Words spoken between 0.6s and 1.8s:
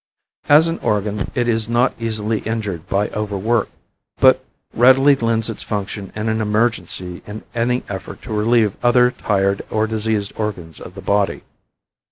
an organ it is